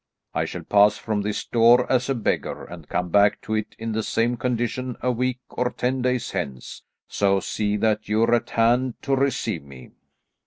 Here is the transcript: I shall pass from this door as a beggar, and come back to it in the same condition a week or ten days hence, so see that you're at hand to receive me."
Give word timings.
I 0.33 0.45
shall 0.45 0.63
pass 0.63 0.97
from 0.97 1.21
this 1.21 1.45
door 1.45 1.85
as 1.87 2.09
a 2.09 2.15
beggar, 2.15 2.65
and 2.65 2.89
come 2.89 3.09
back 3.09 3.39
to 3.41 3.53
it 3.53 3.75
in 3.77 3.91
the 3.91 4.01
same 4.01 4.35
condition 4.35 4.97
a 5.01 5.11
week 5.11 5.41
or 5.51 5.69
ten 5.69 6.01
days 6.01 6.31
hence, 6.31 6.81
so 7.07 7.39
see 7.39 7.77
that 7.77 8.09
you're 8.09 8.33
at 8.33 8.49
hand 8.49 8.95
to 9.03 9.15
receive 9.15 9.61
me." 9.61 9.91